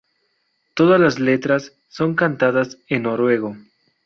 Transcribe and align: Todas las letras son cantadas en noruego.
Todas 0.73 0.99
las 0.99 1.19
letras 1.19 1.73
son 1.87 2.15
cantadas 2.15 2.79
en 2.89 3.03
noruego. 3.03 3.55